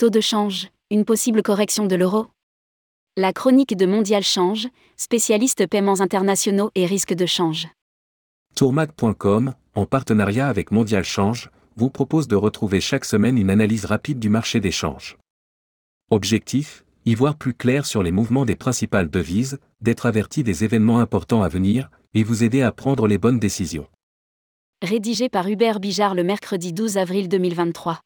Taux 0.00 0.08
de 0.08 0.22
change, 0.22 0.68
une 0.90 1.04
possible 1.04 1.42
correction 1.42 1.84
de 1.84 1.94
l'euro 1.94 2.28
La 3.18 3.34
chronique 3.34 3.76
de 3.76 3.84
Mondial 3.84 4.22
Change, 4.22 4.66
spécialiste 4.96 5.66
paiements 5.66 6.00
internationaux 6.00 6.70
et 6.74 6.86
risques 6.86 7.12
de 7.12 7.26
change. 7.26 7.68
Tourmag.com, 8.54 9.52
en 9.74 9.84
partenariat 9.84 10.48
avec 10.48 10.70
Mondial 10.70 11.04
Change, 11.04 11.50
vous 11.76 11.90
propose 11.90 12.28
de 12.28 12.34
retrouver 12.34 12.80
chaque 12.80 13.04
semaine 13.04 13.36
une 13.36 13.50
analyse 13.50 13.84
rapide 13.84 14.18
du 14.18 14.30
marché 14.30 14.58
des 14.58 14.70
changes. 14.70 15.18
Objectif 16.10 16.82
y 17.04 17.14
voir 17.14 17.36
plus 17.36 17.52
clair 17.52 17.84
sur 17.84 18.02
les 18.02 18.10
mouvements 18.10 18.46
des 18.46 18.56
principales 18.56 19.10
devises, 19.10 19.58
d'être 19.82 20.06
averti 20.06 20.42
des 20.42 20.64
événements 20.64 21.00
importants 21.00 21.42
à 21.42 21.48
venir, 21.50 21.90
et 22.14 22.24
vous 22.24 22.42
aider 22.42 22.62
à 22.62 22.72
prendre 22.72 23.06
les 23.06 23.18
bonnes 23.18 23.38
décisions. 23.38 23.86
Rédigé 24.80 25.28
par 25.28 25.46
Hubert 25.46 25.78
Bijard 25.78 26.14
le 26.14 26.24
mercredi 26.24 26.72
12 26.72 26.96
avril 26.96 27.28
2023. 27.28 28.00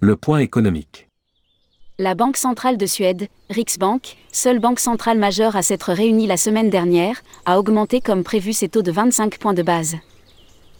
Le 0.00 0.16
point 0.16 0.40
économique. 0.40 1.08
La 1.98 2.14
Banque 2.14 2.36
centrale 2.36 2.76
de 2.76 2.84
Suède, 2.84 3.28
Riksbank, 3.48 4.16
seule 4.32 4.58
banque 4.58 4.80
centrale 4.80 5.18
majeure 5.18 5.56
à 5.56 5.62
s'être 5.62 5.92
réunie 5.92 6.26
la 6.26 6.36
semaine 6.36 6.68
dernière, 6.68 7.22
a 7.46 7.58
augmenté 7.58 8.00
comme 8.00 8.22
prévu 8.22 8.52
ses 8.52 8.68
taux 8.68 8.82
de 8.82 8.92
25 8.92 9.38
points 9.38 9.54
de 9.54 9.62
base. 9.62 9.96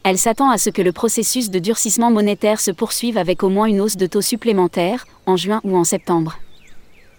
Elle 0.02 0.18
s'attend 0.18 0.50
à 0.50 0.58
ce 0.58 0.68
que 0.68 0.82
le 0.82 0.92
processus 0.92 1.50
de 1.50 1.58
durcissement 1.58 2.10
monétaire 2.10 2.60
se 2.60 2.70
poursuive 2.70 3.16
avec 3.16 3.42
au 3.42 3.48
moins 3.48 3.64
une 3.64 3.80
hausse 3.80 3.96
de 3.96 4.06
taux 4.06 4.20
supplémentaire, 4.20 5.06
en 5.24 5.36
juin 5.36 5.62
ou 5.64 5.76
en 5.76 5.84
septembre. 5.84 6.36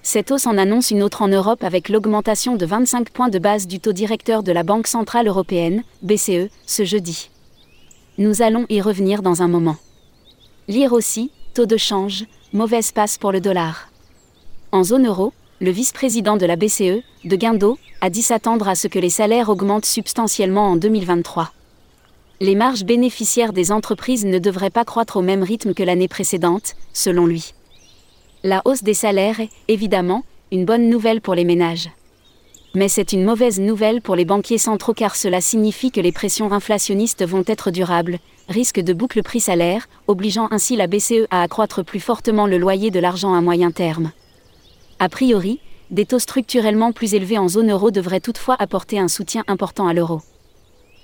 Cette 0.03 0.29
hausse 0.29 0.45
en 0.45 0.59
annonce 0.59 0.91
une 0.91 1.01
autre 1.01 1.23
en 1.23 1.27
Europe 1.27 1.63
avec 1.63 1.89
l'augmentation 1.89 2.55
de 2.55 2.65
25 2.67 3.09
points 3.09 3.29
de 3.29 3.39
base 3.39 3.65
du 3.65 3.79
taux 3.79 3.93
directeur 3.93 4.43
de 4.43 4.51
la 4.51 4.61
Banque 4.61 4.85
Centrale 4.85 5.27
Européenne, 5.27 5.81
BCE, 6.03 6.51
ce 6.67 6.83
jeudi. 6.83 7.31
Nous 8.17 8.41
allons 8.41 8.65
y 8.69 8.81
revenir 8.81 9.21
dans 9.21 9.41
un 9.41 9.47
moment. 9.47 9.77
Lire 10.67 10.93
aussi, 10.93 11.31
taux 11.53 11.65
de 11.65 11.77
change, 11.77 12.25
mauvaise 12.53 12.91
passe 12.91 13.17
pour 13.17 13.31
le 13.31 13.41
dollar. 13.41 13.89
En 14.71 14.83
zone 14.83 15.07
euro, 15.07 15.33
le 15.59 15.71
vice-président 15.71 16.37
de 16.37 16.45
la 16.45 16.55
BCE, 16.55 17.03
de 17.23 17.35
Guindo, 17.35 17.77
a 18.01 18.09
dit 18.09 18.21
s'attendre 18.21 18.67
à 18.67 18.75
ce 18.75 18.87
que 18.87 18.99
les 18.99 19.09
salaires 19.09 19.49
augmentent 19.49 19.85
substantiellement 19.85 20.71
en 20.71 20.75
2023 20.75 21.51
les 22.41 22.55
marges 22.55 22.83
bénéficiaires 22.83 23.53
des 23.53 23.71
entreprises 23.71 24.25
ne 24.25 24.39
devraient 24.39 24.69
pas 24.69 24.85
croître 24.85 25.17
au 25.17 25.21
même 25.21 25.43
rythme 25.43 25.73
que 25.73 25.83
l'année 25.83 26.07
précédente, 26.07 26.75
selon 26.93 27.25
lui. 27.25 27.53
La 28.43 28.61
hausse 28.65 28.83
des 28.83 28.93
salaires 28.93 29.39
est, 29.39 29.49
évidemment, 29.67 30.23
une 30.51 30.65
bonne 30.65 30.89
nouvelle 30.89 31.21
pour 31.21 31.33
les 31.33 31.45
ménages. 31.45 31.89
Mais 32.75 32.89
c'est 32.89 33.13
une 33.13 33.23
mauvaise 33.23 33.61
nouvelle 33.61 34.01
pour 34.01 34.17
les 34.17 34.25
banquiers 34.25 34.57
centraux 34.57 34.93
car 34.93 35.15
cela 35.15 35.39
signifie 35.39 35.91
que 35.91 36.01
les 36.01 36.11
pressions 36.11 36.51
inflationnistes 36.51 37.25
vont 37.25 37.45
être 37.47 37.71
durables, 37.71 38.19
risque 38.49 38.81
de 38.81 38.91
boucle 38.91 39.23
prix-salaire, 39.23 39.87
obligeant 40.07 40.49
ainsi 40.51 40.75
la 40.75 40.87
BCE 40.87 41.25
à 41.31 41.41
accroître 41.41 41.85
plus 41.85 42.01
fortement 42.01 42.47
le 42.47 42.57
loyer 42.57 42.91
de 42.91 42.99
l'argent 42.99 43.33
à 43.33 43.39
moyen 43.39 43.71
terme. 43.71 44.11
A 44.99 45.07
priori, 45.07 45.61
des 45.89 46.05
taux 46.05 46.19
structurellement 46.19 46.91
plus 46.91 47.13
élevés 47.13 47.37
en 47.37 47.47
zone 47.47 47.71
euro 47.71 47.91
devraient 47.91 48.19
toutefois 48.19 48.57
apporter 48.59 48.99
un 48.99 49.07
soutien 49.07 49.45
important 49.47 49.87
à 49.87 49.93
l'euro. 49.93 50.21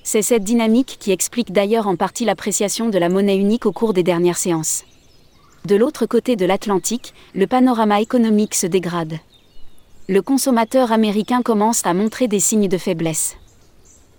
C'est 0.03 0.23
cette 0.23 0.43
dynamique 0.43 0.97
qui 0.99 1.11
explique 1.11 1.53
d'ailleurs 1.53 1.87
en 1.87 1.95
partie 1.95 2.25
l'appréciation 2.25 2.89
de 2.89 2.97
la 2.97 3.07
monnaie 3.07 3.37
unique 3.37 3.65
au 3.65 3.71
cours 3.71 3.93
des 3.93 4.03
dernières 4.03 4.37
séances. 4.37 4.83
De 5.65 5.75
l'autre 5.75 6.05
côté 6.05 6.35
de 6.35 6.45
l'Atlantique, 6.45 7.13
le 7.33 7.47
panorama 7.47 8.01
économique 8.01 8.55
se 8.55 8.67
dégrade. 8.67 9.19
Le 10.11 10.21
consommateur 10.21 10.91
américain 10.91 11.41
commence 11.41 11.83
à 11.85 11.95
montrer 11.95 12.27
des 12.27 12.39
signes 12.39 12.67
de 12.67 12.77
faiblesse. 12.77 13.37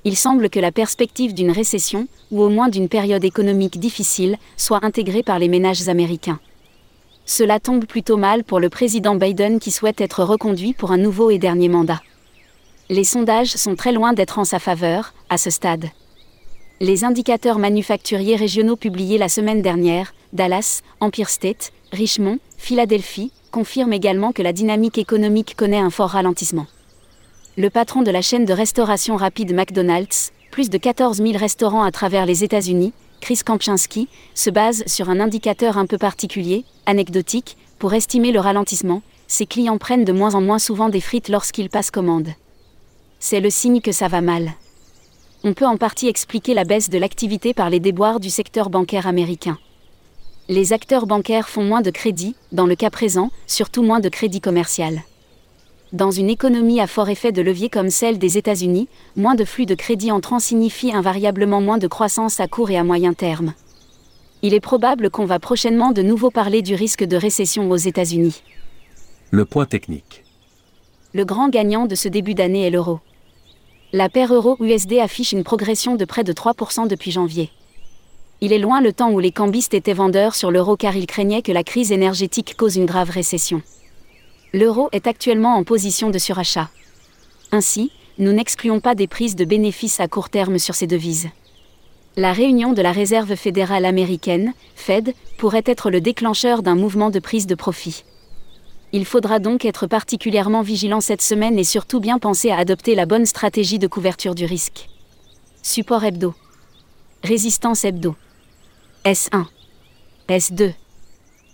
Il 0.04 0.16
semble 0.16 0.50
que 0.50 0.58
la 0.58 0.72
perspective 0.72 1.34
d'une 1.34 1.52
récession, 1.52 2.08
ou 2.32 2.42
au 2.42 2.48
moins 2.48 2.68
d'une 2.68 2.88
période 2.88 3.22
économique 3.22 3.78
difficile, 3.78 4.38
soit 4.56 4.84
intégrée 4.84 5.22
par 5.22 5.38
les 5.38 5.48
ménages 5.48 5.88
américains. 5.88 6.40
Cela 7.26 7.60
tombe 7.60 7.84
plutôt 7.84 8.16
mal 8.16 8.42
pour 8.42 8.58
le 8.58 8.70
président 8.70 9.14
Biden 9.14 9.60
qui 9.60 9.70
souhaite 9.70 10.00
être 10.00 10.24
reconduit 10.24 10.72
pour 10.72 10.90
un 10.90 10.98
nouveau 10.98 11.30
et 11.30 11.38
dernier 11.38 11.68
mandat 11.68 12.00
les 12.92 13.04
sondages 13.04 13.56
sont 13.56 13.74
très 13.74 13.90
loin 13.90 14.12
d'être 14.12 14.38
en 14.38 14.44
sa 14.44 14.58
faveur, 14.58 15.14
à 15.30 15.38
ce 15.38 15.48
stade. 15.48 15.86
Les 16.80 17.04
indicateurs 17.04 17.58
manufacturiers 17.58 18.36
régionaux 18.36 18.76
publiés 18.76 19.16
la 19.16 19.30
semaine 19.30 19.62
dernière, 19.62 20.12
Dallas, 20.34 20.82
Empire 21.00 21.30
State, 21.30 21.72
Richmond, 21.90 22.38
Philadelphie, 22.62 23.32
confirment 23.50 23.92
également 23.92 24.30
que 24.30 24.40
la 24.40 24.52
dynamique 24.52 24.96
économique 24.96 25.56
connaît 25.56 25.80
un 25.80 25.90
fort 25.90 26.10
ralentissement. 26.10 26.66
Le 27.58 27.70
patron 27.70 28.02
de 28.02 28.10
la 28.12 28.22
chaîne 28.22 28.44
de 28.44 28.52
restauration 28.52 29.16
rapide 29.16 29.52
McDonald's, 29.52 30.32
plus 30.52 30.70
de 30.70 30.78
14 30.78 31.16
000 31.16 31.32
restaurants 31.36 31.82
à 31.82 31.90
travers 31.90 32.24
les 32.24 32.44
États-Unis, 32.44 32.92
Chris 33.20 33.40
Kampchinski, 33.44 34.08
se 34.34 34.48
base 34.48 34.84
sur 34.86 35.10
un 35.10 35.18
indicateur 35.18 35.76
un 35.76 35.86
peu 35.86 35.98
particulier, 35.98 36.64
anecdotique, 36.86 37.56
pour 37.80 37.94
estimer 37.94 38.30
le 38.30 38.38
ralentissement. 38.38 39.02
Ses 39.26 39.46
clients 39.46 39.78
prennent 39.78 40.04
de 40.04 40.12
moins 40.12 40.36
en 40.36 40.40
moins 40.40 40.60
souvent 40.60 40.88
des 40.88 41.00
frites 41.00 41.28
lorsqu'ils 41.28 41.68
passent 41.68 41.90
commande 41.90 42.28
c'est 43.22 43.40
le 43.40 43.50
signe 43.50 43.80
que 43.80 43.92
ça 43.92 44.08
va 44.08 44.20
mal. 44.20 44.50
On 45.44 45.54
peut 45.54 45.66
en 45.66 45.76
partie 45.76 46.08
expliquer 46.08 46.54
la 46.54 46.64
baisse 46.64 46.90
de 46.90 46.98
l'activité 46.98 47.54
par 47.54 47.70
les 47.70 47.78
déboires 47.78 48.18
du 48.18 48.30
secteur 48.30 48.68
bancaire 48.68 49.06
américain. 49.06 49.58
Les 50.52 50.74
acteurs 50.74 51.06
bancaires 51.06 51.48
font 51.48 51.64
moins 51.64 51.80
de 51.80 51.88
crédit, 51.88 52.36
dans 52.52 52.66
le 52.66 52.74
cas 52.74 52.90
présent, 52.90 53.30
surtout 53.46 53.82
moins 53.82 54.00
de 54.00 54.10
crédit 54.10 54.42
commercial. 54.42 55.00
Dans 55.94 56.10
une 56.10 56.28
économie 56.28 56.78
à 56.78 56.86
fort 56.86 57.08
effet 57.08 57.32
de 57.32 57.40
levier 57.40 57.70
comme 57.70 57.88
celle 57.88 58.18
des 58.18 58.36
États-Unis, 58.36 58.86
moins 59.16 59.34
de 59.34 59.46
flux 59.46 59.64
de 59.64 59.74
crédit 59.74 60.12
entrant 60.12 60.40
signifie 60.40 60.92
invariablement 60.92 61.62
moins 61.62 61.78
de 61.78 61.86
croissance 61.86 62.38
à 62.38 62.48
court 62.48 62.70
et 62.70 62.76
à 62.76 62.84
moyen 62.84 63.14
terme. 63.14 63.54
Il 64.42 64.52
est 64.52 64.60
probable 64.60 65.08
qu'on 65.08 65.24
va 65.24 65.38
prochainement 65.38 65.90
de 65.90 66.02
nouveau 66.02 66.30
parler 66.30 66.60
du 66.60 66.74
risque 66.74 67.04
de 67.04 67.16
récession 67.16 67.70
aux 67.70 67.76
États-Unis. 67.76 68.42
Le 69.30 69.46
point 69.46 69.64
technique. 69.64 70.22
Le 71.14 71.24
grand 71.24 71.48
gagnant 71.48 71.86
de 71.86 71.94
ce 71.94 72.08
début 72.08 72.34
d'année 72.34 72.66
est 72.66 72.70
l'euro 72.70 73.00
la 73.94 74.08
paire 74.08 74.32
euro-USD 74.32 75.00
affiche 75.00 75.32
une 75.32 75.44
progression 75.44 75.96
de 75.96 76.06
près 76.06 76.24
de 76.24 76.32
3% 76.32 76.88
depuis 76.88 77.10
janvier. 77.10 77.50
Il 78.44 78.52
est 78.52 78.58
loin 78.58 78.80
le 78.80 78.92
temps 78.92 79.12
où 79.12 79.20
les 79.20 79.30
cambistes 79.30 79.72
étaient 79.72 79.92
vendeurs 79.92 80.34
sur 80.34 80.50
l'euro 80.50 80.76
car 80.76 80.96
ils 80.96 81.06
craignaient 81.06 81.42
que 81.42 81.52
la 81.52 81.62
crise 81.62 81.92
énergétique 81.92 82.56
cause 82.56 82.74
une 82.74 82.86
grave 82.86 83.08
récession. 83.08 83.62
L'euro 84.52 84.88
est 84.90 85.06
actuellement 85.06 85.54
en 85.54 85.62
position 85.62 86.10
de 86.10 86.18
surachat. 86.18 86.68
Ainsi, 87.52 87.92
nous 88.18 88.32
n'excluons 88.32 88.80
pas 88.80 88.96
des 88.96 89.06
prises 89.06 89.36
de 89.36 89.44
bénéfices 89.44 90.00
à 90.00 90.08
court 90.08 90.28
terme 90.28 90.58
sur 90.58 90.74
ces 90.74 90.88
devises. 90.88 91.28
La 92.16 92.32
réunion 92.32 92.72
de 92.72 92.82
la 92.82 92.90
Réserve 92.90 93.36
fédérale 93.36 93.84
américaine, 93.84 94.54
Fed, 94.74 95.14
pourrait 95.38 95.62
être 95.64 95.88
le 95.88 96.00
déclencheur 96.00 96.64
d'un 96.64 96.74
mouvement 96.74 97.10
de 97.10 97.20
prise 97.20 97.46
de 97.46 97.54
profit. 97.54 98.02
Il 98.90 99.04
faudra 99.04 99.38
donc 99.38 99.64
être 99.64 99.86
particulièrement 99.86 100.62
vigilant 100.62 101.00
cette 101.00 101.22
semaine 101.22 101.60
et 101.60 101.64
surtout 101.64 102.00
bien 102.00 102.18
penser 102.18 102.50
à 102.50 102.56
adopter 102.56 102.96
la 102.96 103.06
bonne 103.06 103.24
stratégie 103.24 103.78
de 103.78 103.86
couverture 103.86 104.34
du 104.34 104.46
risque. 104.46 104.88
Support 105.62 106.02
hebdo. 106.02 106.34
Résistance 107.22 107.84
hebdo. 107.84 108.16
S1. 109.04 109.46
S2. 110.28 110.74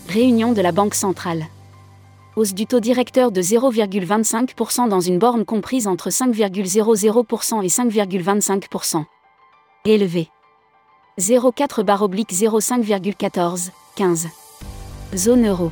Réunion 0.08 0.52
de 0.52 0.62
la 0.62 0.72
Banque 0.72 0.94
centrale. 0.94 1.44
Hausse 2.34 2.54
du 2.54 2.64
taux 2.64 2.80
directeur 2.80 3.30
de 3.30 3.42
0,25% 3.42 4.88
dans 4.88 5.02
une 5.02 5.18
borne 5.18 5.44
comprise 5.44 5.86
entre 5.86 6.08
5,00% 6.08 7.62
et 7.62 7.66
5,25%. 7.66 9.04
Élevé. 9.84 10.30
04 11.18 11.82
05,14, 11.82 13.68
15. 13.96 14.28
Zone 15.14 15.46
euro. 15.46 15.70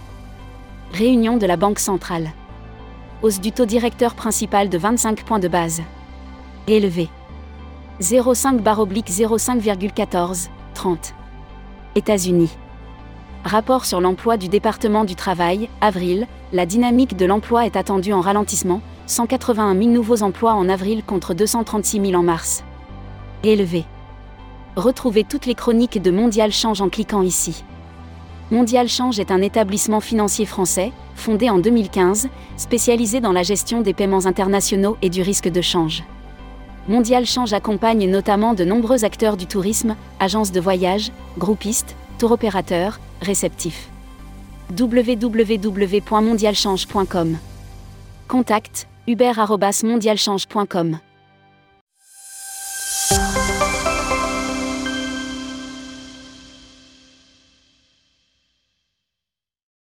Réunion 0.93 1.39
de 1.39 1.47
la 1.47 1.57
Banque 1.57 1.79
centrale. 1.79 2.29
Hausse 3.23 3.41
du 3.41 3.53
taux 3.53 3.65
directeur 3.65 4.15
principal 4.15 4.69
de 4.69 4.77
25 4.77 5.25
points 5.25 5.39
de 5.39 5.49
base. 5.49 5.81
Élevé. 6.69 7.09
05 8.01 8.61
05,14, 8.61 10.49
30. 10.75 11.15
États-Unis. 11.95 12.51
Rapport 13.47 13.85
sur 13.85 14.01
l'emploi 14.01 14.37
du 14.39 14.49
département 14.49 15.05
du 15.05 15.15
travail, 15.15 15.69
avril, 15.81 16.27
la 16.53 16.67
dynamique 16.67 17.17
de 17.17 17.27
l'emploi 17.27 17.65
est 17.65 17.77
attendue 17.77 18.13
en 18.13 18.21
ralentissement, 18.21 18.81
181 19.07 19.79
000 19.79 19.91
nouveaux 19.91 20.25
emplois 20.25 20.55
en 20.55 20.69
avril 20.69 21.05
contre 21.05 21.33
236 21.33 22.01
000 22.11 22.15
en 22.15 22.25
mars. 22.25 22.65
Élevé. 23.45 23.85
Retrouvez 24.75 25.23
toutes 25.23 25.47
les 25.47 25.55
chroniques 25.55 26.03
de 26.03 26.11
Mondial 26.11 26.51
Change 26.51 26.81
en 26.81 26.89
cliquant 26.89 27.23
ici. 27.23 27.63
Mondial 28.51 28.89
Change 28.89 29.21
est 29.21 29.31
un 29.31 29.43
établissement 29.43 30.01
financier 30.01 30.45
français, 30.45 30.91
fondé 31.15 31.49
en 31.49 31.59
2015, 31.59 32.29
spécialisé 32.57 33.21
dans 33.21 33.31
la 33.31 33.45
gestion 33.45 33.81
des 33.81 33.95
paiements 33.95 34.27
internationaux 34.27 34.97
et 35.03 35.09
du 35.09 35.23
risque 35.23 35.49
de 35.49 35.61
change. 35.61 36.03
Mondial 36.89 37.25
Change 37.25 37.53
accompagne 37.53 38.11
notamment 38.11 38.55
de 38.55 38.65
nombreux 38.65 39.05
acteurs 39.05 39.37
du 39.37 39.47
tourisme, 39.47 39.95
agences 40.19 40.51
de 40.51 40.61
voyage, 40.61 41.13
groupistes, 41.39 41.95
tour 42.19 42.33
opérateurs, 42.33 42.99
réceptifs. 43.21 43.89
www.mondialchange.com 44.77 47.39
Contact 48.29 48.89
hubert.mondialchange.com 49.07 50.99